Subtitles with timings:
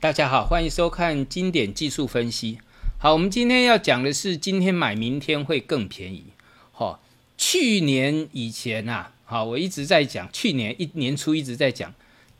[0.00, 2.58] 大家好，欢迎收看经典技术分析。
[2.98, 6.24] 好，我们今天要讲的是今天买，明天会更便宜。
[6.72, 7.00] 好，
[7.36, 11.92] 去年以前啊，好，我一直在讲，去年一年初一直在讲，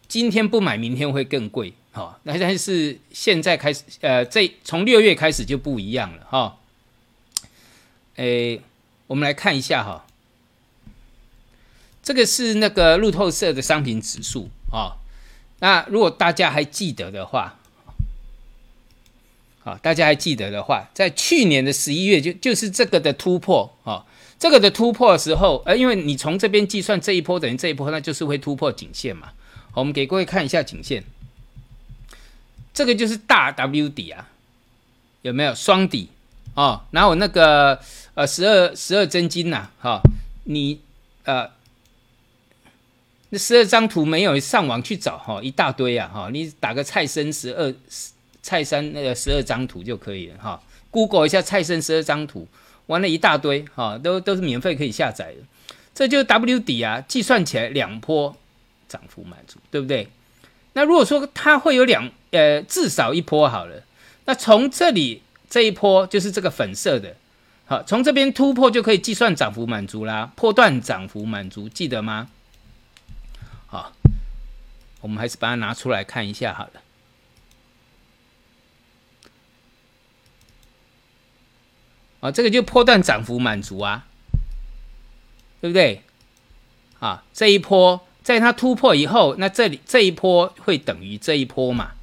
[0.08, 1.74] 今天不买，明天会更贵。
[1.92, 6.26] 好，那但是现在开始，呃，这从六月开始就不一样了。
[6.30, 6.58] 哈，
[8.16, 8.60] 诶，
[9.06, 10.06] 我们来看一下哈，
[12.02, 14.96] 这个是那个路透社的商品指数啊。
[15.64, 17.56] 那如果大家还记得的话，
[19.60, 24.04] 好，大家还记得的话，在去年的十一月就就是这个的突破啊，
[24.38, 29.32] 这个的突破时候，呃，因为你从这边计算这一波等于这一波，那就是会突破颈线嘛。
[29.72, 31.02] 我们给各位看一下颈线，
[32.74, 34.28] 这个就是大 W 底啊，
[35.22, 36.10] 有没有双底
[36.56, 36.82] 哦？
[36.90, 37.80] 然后那个
[38.12, 40.02] 呃十二十二真金呐，哈，
[40.44, 40.80] 你
[41.24, 41.53] 呃。
[43.34, 47.74] 这十二张图没有上网去找哈，一大堆啊哈，你打个蔡生十二
[48.40, 52.46] 蔡生那个十二张图就可以了哈，Google 一下蔡生十二张图，
[52.86, 55.38] 完了一大堆哈，都都是免费可以下载的，
[55.92, 58.36] 这就 W 底啊，计算起来两波
[58.88, 60.06] 涨幅满足，对不对？
[60.74, 63.82] 那如果说它会有两呃至少一波好了，
[64.26, 67.16] 那从这里这一波就是这个粉色的，
[67.66, 72.28] 好，从这边突破就可以计算涨幅满足啦，破断涨幅满足，记得吗？
[73.74, 73.92] 好，
[75.00, 76.82] 我们还是把它拿出来看一下好了。
[82.20, 84.06] 啊，这个就破断涨幅满足啊，
[85.60, 86.04] 对不对？
[87.00, 91.94] 啊，这一波在它突破以后，那这里这一波会等于这一波嘛？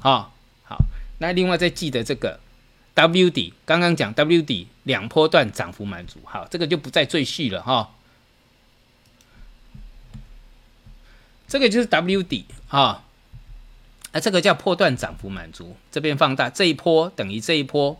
[0.00, 0.34] 好，
[0.64, 0.86] 好，
[1.18, 2.40] 那另外再记得这个
[2.94, 7.92] W 底，刚刚讲 W 底两波段涨幅满足，好，这个就不再赘叙了哈。
[11.48, 13.04] 这个就是 W 底啊，
[14.12, 15.76] 啊，这个叫破断涨幅满足。
[15.92, 17.96] 这边放大，这一波等于这一波，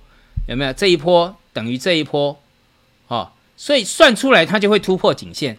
[0.48, 0.72] 有没有？
[0.72, 2.42] 这一波等于这一波，
[3.06, 5.58] 哦，所以算出来它就会突破颈线。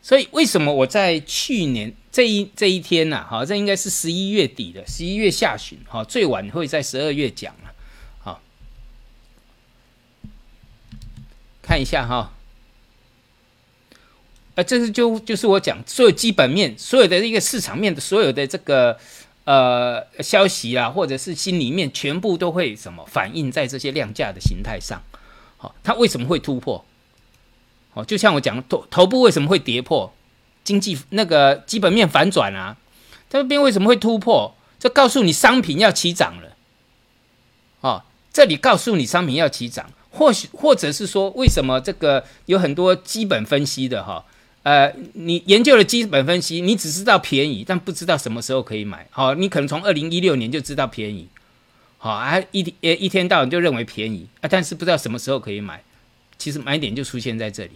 [0.00, 3.26] 所以为什么我在去年这一这一天呢？
[3.28, 7.74] 好，这应该是十一月底的，十一月下旬，哈，最晚会在十二月讲了。
[8.20, 8.40] 好，
[11.60, 12.32] 看一下哈。
[14.58, 18.98] 啊，这是就就是我讲所有基本面、所有的一个市场面的所有的这个
[19.44, 25.00] 呃消息啊，或者是心里面全部都会什么反映在这些量价的形态上。
[25.58, 26.84] 好，它为什么会突破？
[27.94, 30.12] 哦，就像我讲头头部为什么会跌破？
[30.64, 32.76] 经济那个基本面反转啊，
[33.30, 34.56] 这边为什么会突破？
[34.80, 36.56] 这告诉你商品要起涨了。
[37.82, 38.02] 哦，
[38.32, 44.24] 这里告诉你商品要起涨，或许或者是说为什么这个有很多基本分析的哈。
[44.68, 49.06] 呃，你研究了基本分析，你只知道便宜，但不知道什么时候可以买。
[49.10, 51.26] 好，你可能从二零一六年就知道便宜，
[51.96, 55.82] 好啊，一呃一天到晚就认为便宜啊，但是不知道什么时候可以买。
[56.36, 57.70] 其实买点就出现在这里。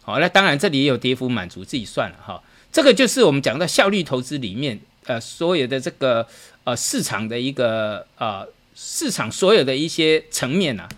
[0.00, 2.40] 好，那当然这里也有跌幅满足，自己算了哈。
[2.70, 6.24] 这个就是我们讲到效率投资里面，呃，所有的这个
[6.62, 8.46] 呃市场的一个呃
[8.76, 10.88] 市场所有的一些层面啊，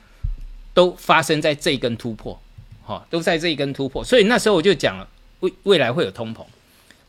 [0.75, 2.39] 都发生在这一根突破，
[2.83, 4.05] 好，都在这一根突破。
[4.05, 5.09] 所以那时候我就讲了。
[5.45, 6.43] 未未来会有通膨，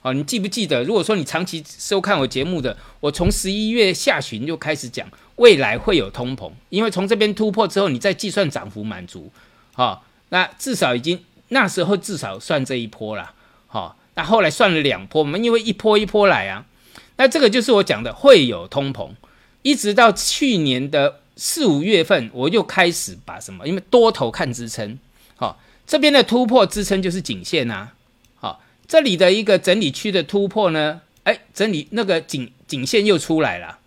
[0.01, 0.83] 哦，你记不记得？
[0.83, 9.31] 如果说你长期收看我节目的，我从十一月下旬就开始讲未来会有通膨，因为从这边突破之后，你再计算涨幅满足，
[9.73, 13.31] 好，那至少已经那时候至少算这一波了，
[13.67, 16.65] 好，那后来算了两波，我们因为一波一波来啊，
[17.15, 19.09] 那这个就是我讲的会有通膨，
[19.61, 23.65] 一直到去年的四五月份，我又开始把什么？
[23.65, 24.99] 因为多头看支撑，
[25.35, 27.93] 好，这边的突破支撑就是颈线啊。
[28.87, 33.79] 这里的一个整理区的突破呢，哎，整理那个颈颈线又出来了，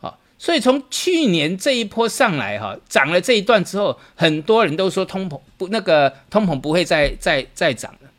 [0.00, 8.10] 好，所以从去年这一波上来哈，涨了这一段之后，很多人都说通膨不那个通膨不会再再再涨了，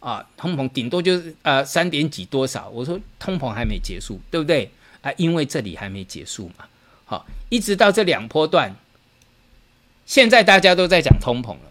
[0.00, 4.70] 啊，通膨顶多就是呃三点几多少，我说通膨还没结束，对不对？
[5.02, 6.66] 啊，因为这里还没结束嘛，
[7.04, 8.74] 好，一直到这两波段，
[10.04, 11.69] 现在大家都在讲通膨了。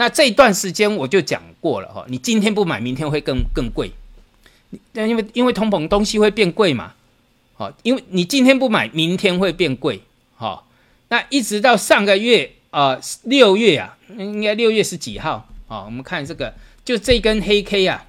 [0.00, 3.90] 那这一段时间我就讲过了哈，你今天不买，明天会更更贵。
[4.92, 6.94] 那因为因为通膨东西会变贵嘛，
[7.54, 10.00] 好，因为你今天不买，明天会变贵。
[10.36, 10.68] 好，
[11.08, 15.48] 那一直到上个月啊，六月啊，应该六月是几号？
[15.66, 16.54] 好，我们看这个，
[16.84, 18.06] 就这根黑 K 啊，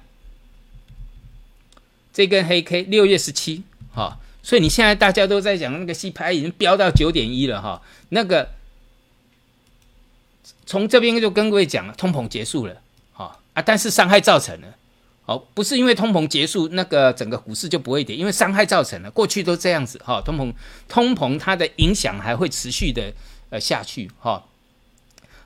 [2.12, 8.59] 这根黑 K 六月十七，好，所以你现在大家都在讲那个 C 牌已经飙到九点一了哈，那个。
[10.66, 12.76] 从这边就跟各位讲了，通膨结束了，
[13.12, 14.68] 好啊，但是伤害造成了，
[15.26, 20.20] 哦，不是因为通膨结束，那个整个股市就不会跌，因为伤害造成了，过去都这样子哈。
[20.20, 20.52] 通膨，
[20.88, 23.12] 通膨它的影响还会持续的
[23.50, 24.44] 呃下去哈。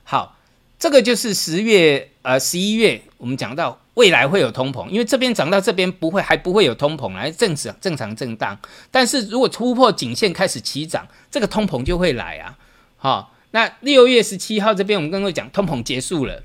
[0.04, 0.36] 好，
[0.78, 8.58] 这个就是十月呃十一月，我们讲到未来会有通膨，因为这边涨到这边不会还不会有通膨来正常正常震荡，
[8.90, 12.58] 但是如果突破颈线开始起涨，这个通膨就会来啊。
[12.96, 16.42] 好，那六月十七号这边我们刚刚讲通膨结束了。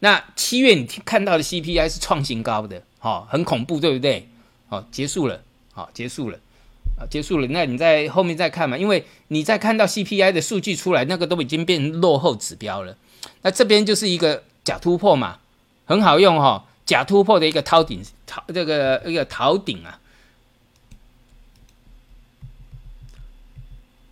[0.00, 4.28] 那七月你看到的 CPI 是创新高的，哦，很恐怖，对不对？
[4.68, 5.40] 好，结束了，
[5.72, 6.38] 好，结束了，
[6.98, 7.46] 啊，结束了。
[7.46, 12.98] 那你在后面再看嘛，因为你在看到 CPI 的数据出来，那个都已经变成落后指标了。
[13.40, 15.38] 那这边就是一个假突破嘛，
[15.86, 19.98] 很好用哈，假突破的一个掏顶，掏这个一个逃顶啊。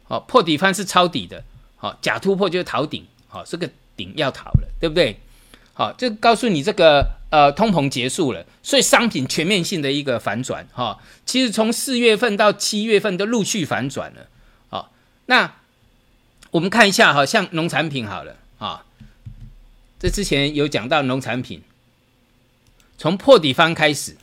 [0.05, 1.45] 好，破底翻是抄底的，
[1.85, 5.21] 好，假突破就是逃顶，好，这个顶要逃了，对不对？
[5.75, 10.99] 好，就告诉你这个呃，通膨结束了，所以商品全面性的一个反转哈。
[11.27, 14.29] 其实从四月份到七月份都陆续反转了。
[14.71, 14.93] 好，
[15.27, 15.57] 那
[16.53, 18.87] 我们看一下，哈，像农产品好了啊，
[20.01, 21.61] 这之前有讲到农产品，
[22.97, 24.17] 从破底方开始，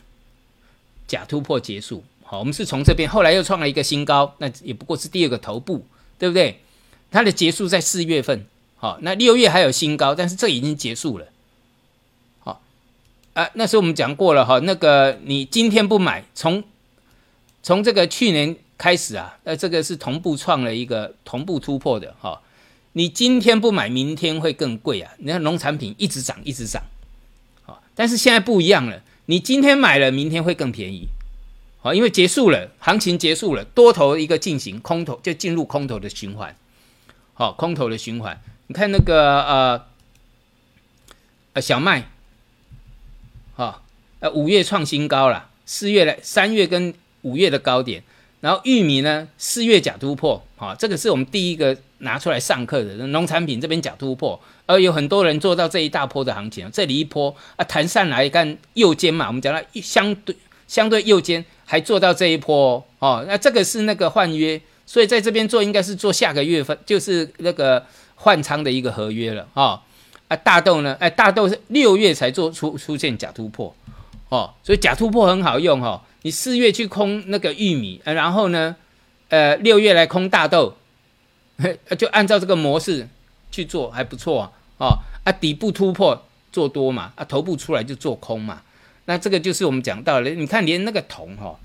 [1.06, 2.02] 假突破结束。
[2.24, 5.86] 好，我们是从这边，后来又创了一个新高，那也不过是第二个头部，
[6.18, 6.60] 对不对？
[7.12, 8.44] 它的结束在四月份。
[8.76, 11.26] 好，那六月还有新高，但是这已经结束了。
[12.40, 12.60] 好
[13.34, 16.64] 啊，那时候我们讲过了哈，那个你今天不买，从
[17.62, 22.42] 从这个去年开始啊，那这个是同步创了一个同步突破的哈。
[22.94, 25.12] 你今天不买，明天会更贵啊。
[25.18, 26.82] 你看农产品一直涨，一直涨，
[27.62, 31.06] 好，但是现在不一样了，你今天买了，明天会更便宜，
[31.80, 36.54] 好，因为结束了，行情结束了，多头一个进行，空头就进入空头的循环，
[37.34, 38.40] 好，空头的循环。
[38.66, 39.84] 你看那个呃
[41.54, 42.08] 呃小麦。
[43.54, 43.82] 哈，
[44.20, 48.02] 呃，五月创新高了，四月来，三月跟五月的高点，
[48.40, 60.34] 然后玉米呢，四月假突破，哈，这个是我们第一个拿出来上课的农产品这边假突破，而有很多人做到这一大波的行情，这里一波啊弹上来，看右肩嘛，我们讲到相对
[60.66, 64.58] 相对右肩还做到这一波哦，那这个是那个换约，
[64.92, 67.82] 所以在这边做应该是做下个月份，就是那个
[68.14, 69.80] 换仓的一个合约了啊。
[70.28, 70.94] 啊，大豆呢？
[71.00, 73.74] 哎，大豆是六月才做出出现假突破，
[74.28, 76.04] 哦，所以假突破很好用哈。
[76.20, 78.76] 你四月去空那个玉米，然后呢，
[79.30, 80.76] 呃，六月来空大豆，
[81.96, 83.08] 就按照这个模式
[83.50, 84.52] 去做，还不错啊。
[84.76, 86.22] 哦，啊，底部突破
[86.52, 88.60] 做多嘛，啊，头部出来就做空嘛。
[89.06, 91.56] 那这个就是我们讲到了，你看连那个铜哈，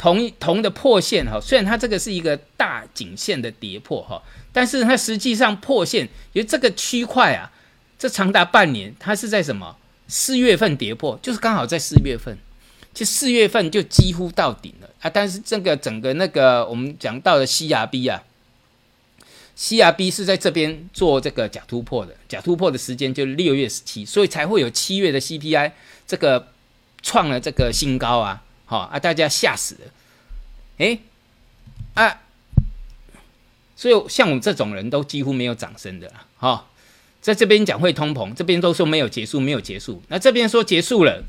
[0.00, 7.52] 铜铜的破线哈，虽然它这个是一个大颈线的跌破哈，但是它实际上破线，因为这个区块啊。
[7.98, 9.76] 这长达半年，它是在什么
[10.08, 12.34] 四月份跌破，就是刚好在四月份，
[12.94, 15.10] 就四月份就几乎到顶了啊！
[15.10, 18.22] 但是这个整个那个我们讲到的 CRB 啊
[19.54, 25.72] ，CRB 是在这边做这个假突破的，假突破的时间就六月十七，所以才会有七月的 CPI
[26.06, 26.48] 这个
[27.02, 28.42] 创了这个新高啊！
[28.70, 29.80] 好啊，大家吓死了，
[30.78, 31.00] 诶
[31.94, 32.20] 啊，
[33.74, 36.66] 所以像我们这种人都几乎没有掌声的了，哈。
[37.20, 40.00] 在这边讲会通膨，这边都说没有结束，没有结束。
[40.06, 41.20] 那这边说结束了，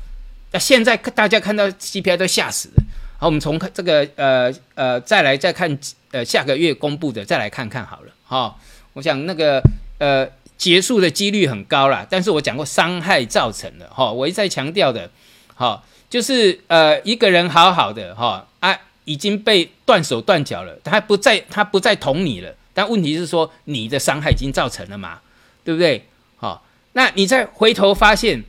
[0.52, 2.84] 那现在大家看到 CPI 都吓死了。
[3.18, 5.76] 好，我们从这个呃呃再来再看
[6.12, 8.12] 呃下个月公布的，再来看看好了。
[8.24, 8.56] 哈，
[8.92, 9.60] 我想那个
[9.98, 10.26] 呃
[10.56, 15.10] 结束的几率很高啦，但是我讲过伤害造成的哈，我一再强调的，
[15.54, 25.20] 哈，就是呃一个人好好的哈啊已经被断手断脚了，他不再他不再捅你了，但问题是说你的伤害已经造成了嘛？
[25.64, 26.06] 对不对？
[26.36, 28.44] 好，那你再回头发现，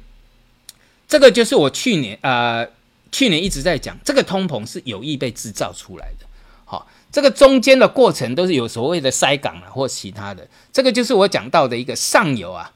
[1.07, 2.67] 这个就是我去年呃，
[3.13, 6.25] 去年一直在讲，这个通膨是有意被制造出来的。
[6.65, 10.45] 好，这个中间的过程都是有所谓的塞港啊，或其他的。
[10.73, 12.73] 这个就是我讲到的一个上游啊，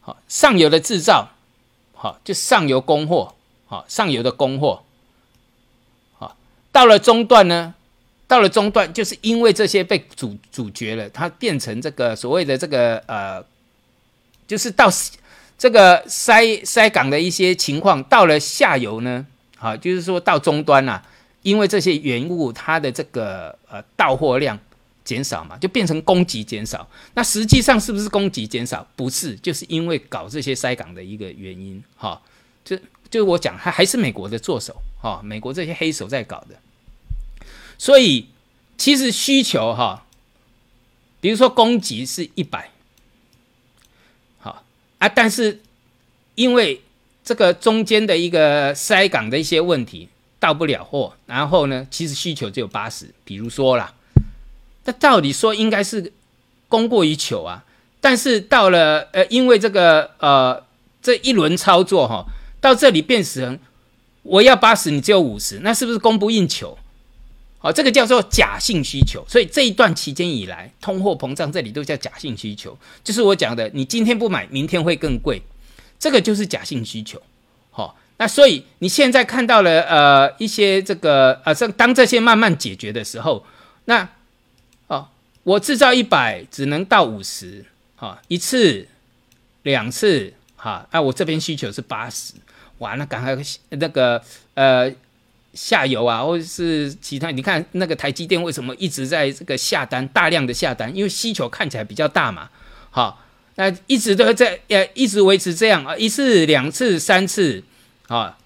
[0.00, 1.28] 好，上游的制造，
[1.94, 3.36] 好，就上游供货，
[3.66, 4.84] 好，上游的供货，
[6.18, 6.36] 好，
[6.70, 7.74] 到了中段呢。
[8.26, 13.44] 到了中段，就是因为这些被主主角了，它变成这个所谓的这个呃，
[14.46, 14.90] 就是到
[15.58, 19.24] 这个塞塞港的一些情况，到了下游呢，
[19.58, 21.02] 好，就是说到终端呐，
[21.42, 24.58] 因为这些原物它的这个呃到货量
[25.04, 26.88] 减少嘛，就变成供给减少。
[27.12, 28.84] 那实际上是不是供给减少？
[28.96, 31.80] 不是，就是因为搞这些塞港的一个原因。
[31.94, 32.20] 哈，
[32.64, 32.74] 就
[33.14, 36.58] 就是我讲，还还是美国的做手，哈，美国这些黑手在搞的。
[37.78, 38.26] 所以，
[38.76, 40.04] 其实需求哈，
[41.20, 42.72] 比如说供给是一百，
[44.40, 44.64] 好
[44.98, 45.60] 啊，但是
[46.34, 46.82] 因为
[47.24, 50.08] 这个中间的一个塞港的一些问题
[50.40, 53.94] 到不了货，然后呢，其实需求只有八十，比如说啦，
[54.86, 56.12] 那照理说应该是
[56.68, 57.64] 供过于求啊，
[58.00, 60.64] 但是到了呃，因为这个呃
[61.00, 62.24] 这一轮操作哈，
[62.64, 63.58] 到这里变成
[64.22, 66.78] 我要八十，你只有五十，那是不是供不应求？
[67.60, 75.42] 哦，这个叫做假性需求，所以这一段期间以来，通货膨胀这里都叫假性需求，就是我讲的，你今天不买，明天会更贵，
[75.98, 77.20] 这个就是假性需求。
[77.70, 83.44] 好，那所以你现在看到了呃一些这个呃，这当这些慢慢解决的时候，
[83.84, 84.08] 那
[84.86, 85.08] 哦，
[85.42, 87.64] 我制造一百只能到五十，
[87.96, 88.88] 哈，一次
[89.64, 92.32] 两次，哈，那我这边需求是八十，
[92.78, 93.36] 哇，那赶快
[93.70, 94.22] 那个
[94.54, 94.92] 呃。
[95.56, 100.92] 下游啊，或者是其他，你看那个台积电为什么一直在这个下单，大量的下单？
[100.92, 102.50] 因为需求看起来比较大嘛。
[102.90, 103.22] 好，
[103.54, 107.62] 那一直都在呃，一直维持这样啊，一次、两次、三次，
[108.08, 108.36] 啊，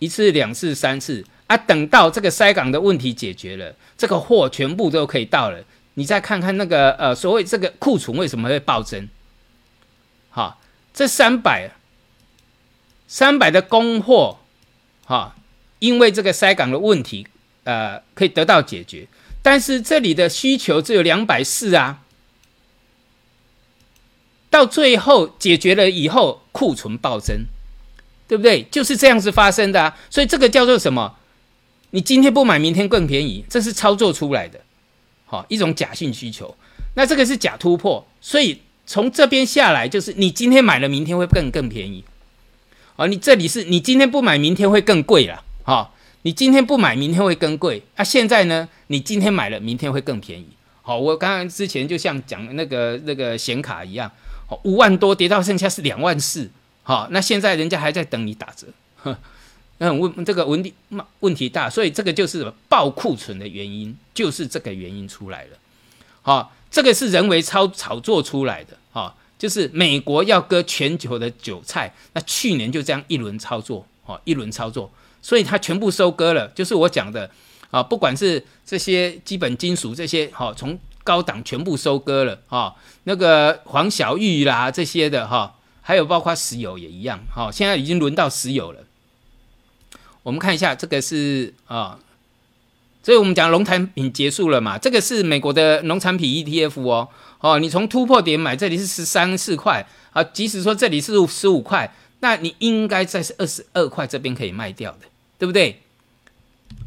[0.00, 5.62] 一次、两次、三次啊，等到这个塞港的问题解决了，这个货全部都可以到了，
[5.94, 9.08] 你再看看那个呃，所谓这个库存为什么会暴增？
[10.30, 10.60] 好，
[10.92, 11.70] 这三百
[13.12, 14.38] 三百的供货，
[15.04, 15.36] 哈。
[15.80, 17.26] 因为这个塞港的问题，
[17.64, 19.06] 呃，可以得到解决，
[19.42, 22.02] 但是这里的需求只有两百四啊，
[24.48, 27.44] 到最后解决了以后，库存暴增，
[28.28, 28.62] 对不对？
[28.70, 31.16] 就是这样子发生的啊，所以这个叫做什么？
[31.90, 34.60] 你今天不买，明天更便宜，这是操作出来的，
[35.26, 36.56] 好一种假性需求。
[36.94, 42.04] 那这个是假突破，所以从这边下来，就是你今天买了，明天会更更便宜，
[43.02, 45.42] 哦，你这里是你今天不买，明天会更贵了。
[45.64, 45.90] 哈，
[46.22, 47.82] 你今天不买，明天会更贵。
[47.96, 48.68] 那现在呢？
[48.86, 50.46] 你今天买了，明天会更便宜。
[50.82, 54.08] 好，我刚刚之前就像讲那个那个显卡一样，
[54.62, 56.48] 五万多跌到剩下是两万四。
[56.84, 58.68] 好，那现在人家还在等你打折，
[59.78, 60.72] 那问这个问题
[61.18, 65.58] 问题大，所以这个就是爆库存的原因，就是这个原因出来了。
[66.22, 68.76] 好，这个是人为操炒作出来的。
[68.92, 74.88] 好，就是美国要割全球的韭菜，那去年就这样一轮操作，好，一轮操作。
[75.20, 77.28] 所以它全部收割了，就是我讲的
[77.72, 82.72] 啊，不管是这些基本金属这些，哈，从高档全部收割了啊，
[83.02, 88.78] 那个黄小玉啦这些的哈，还有包括石油也一样，哈，现在已经轮到石油了。
[90.22, 91.98] 我们看一下这个是啊，
[93.02, 97.08] 所以我们讲农产品结束了嘛，这个是美国的农产品 ETF 哦，
[97.40, 105.06] 哦，你从突破点买，这里是十三四块啊，即使说这里是十五块，那你应该在是二十二块这边可以卖掉的。
[105.38, 105.82] 对不对？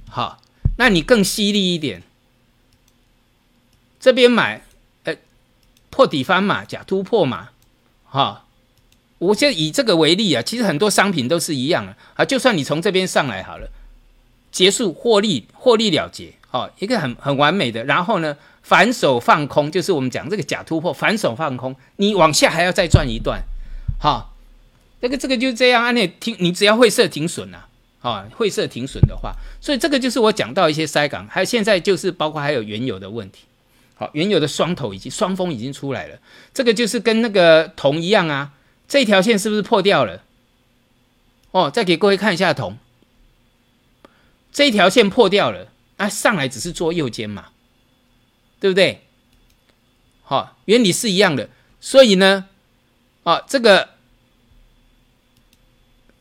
[0.10, 0.42] 好，
[0.78, 2.04] 那你更犀利一点，
[4.00, 4.62] 这边买，
[5.04, 5.14] 呃，
[5.90, 7.50] 破底翻嘛，假突破嘛，
[8.06, 8.46] 哈，
[9.18, 13.70] 我就以这个为例啊，其实很多商品都是一样的啊，就算你从这边上来好了，
[14.56, 23.44] 结束获利，获利了结，哦，一个很很完美的，然后呢，反手放空，就是我们讲这个假突破，反手放空，你往下还要再赚一段，
[24.00, 24.34] 好，
[25.02, 27.68] 那个这个就这样啊，你停，你只要会设停损啊。
[28.00, 33.46] 啊，会设停损的话，所以这个就是我讲到一些塞港，还有现在就是包括还有原油的问题。
[33.96, 36.20] 好，原油的双头已经双峰已经出来了，
[36.54, 38.52] 这个就是跟那个铜一样啊，
[38.88, 40.22] 这条线是不是破掉了？
[41.50, 42.78] 哦，再给各位看一下铜，
[44.56, 47.48] 这一条线破掉了，啊，上来只是做右肩嘛，
[48.62, 49.02] 对不对？
[50.24, 51.50] 好，原理是一样的，
[51.82, 52.48] 所以呢，
[53.24, 53.90] 啊，这个。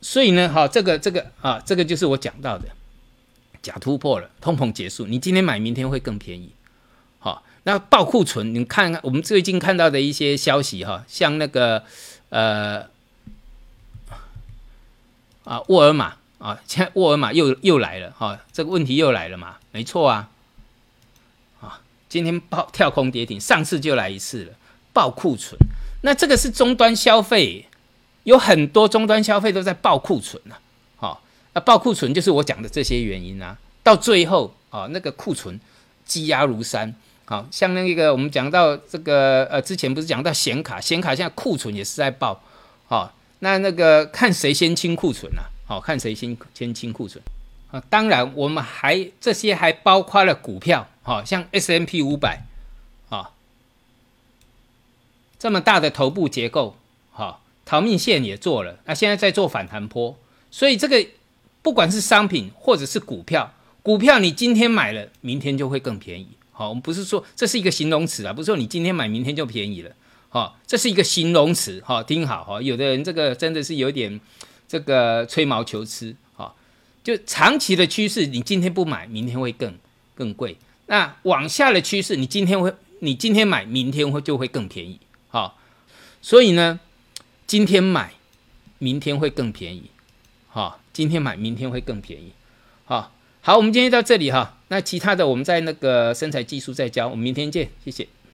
[0.03, 2.69] 所以呢，好，这个这个啊，这个就是我讲到的
[3.63, 6.51] 假突破了，通膨结束，你今天买，明天会更便宜。
[7.21, 11.85] 好，那爆库存，你看看我们最近看到的一些消息哈，像那个
[12.31, 12.87] 呃
[15.45, 20.29] 啊沃尔玛啊，现在沃尔玛又又来了哈，这个问题又来了嘛，没错啊，
[21.63, 24.53] 啊，今天爆跳空跌停，上次就来一次了，
[24.93, 25.59] 爆库存，
[26.03, 27.67] 那这个是终端消费。
[28.25, 30.55] 有很多终端消费都在爆库存呐，
[30.97, 31.23] 好，
[31.55, 33.57] 那爆库存就是我讲的这些原因啊。
[33.83, 35.59] 到最后啊，那个库存
[36.07, 36.95] 积压如山，
[37.27, 42.43] 好像那个我们讲到这个呃，之前不是讲到显卡，显卡现在库存也是在爆，
[42.87, 47.23] 好，那那个看谁先清库存呐，好看谁先先清库存
[47.71, 47.83] 啊。
[47.89, 52.45] 当然我们还这些还包括了股票，好像 S M P 五百
[53.09, 53.31] 啊，
[55.39, 56.77] 这么大的头部结构，
[57.11, 57.41] 好。
[57.67, 60.15] 逃命线也做了，那现在在做反弹坡，
[60.51, 61.03] 所以这个
[61.63, 66.29] 不管是商品或者是股票，股票你今天买了，明天就会更便宜。
[66.53, 69.91] 好，我们不是说这是一个形容词啊，不是说你今天买明天就便宜了。
[70.29, 71.83] 好，这是一个形容词。
[71.87, 74.21] 好，听好哈，有的人这个真的是有点
[74.75, 76.57] 这个吹毛求疵，好，
[77.05, 79.73] 就长期的趋势，你今天不买，明天会更
[80.17, 80.57] 更贵。
[80.87, 85.61] 那往下的趋势，你今天会，你今天买，明天会就会更便宜，好，
[86.21, 86.81] 所以呢，
[87.47, 88.15] 今天买，
[88.81, 89.85] 明天会更便宜，
[90.49, 92.33] 好，今天买，明天会更便宜，
[92.85, 93.13] 好，
[93.43, 98.09] 好，我们今天到这里哈，那其他的我们在那个身材技术再教，我们明天见，谢谢。